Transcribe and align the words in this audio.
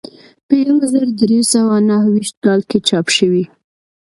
په 0.47 0.53
یو 0.65 0.77
زر 0.91 1.05
درې 1.21 1.39
سوه 1.53 1.75
نهه 1.89 2.07
ویشت 2.13 2.35
کال 2.45 2.61
کې 2.69 2.77
چاپ 2.87 3.07
شوی. 3.17 3.43